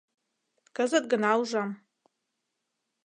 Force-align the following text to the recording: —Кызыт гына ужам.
—Кызыт 0.75 1.05
гына 1.11 1.31
ужам. 1.41 1.69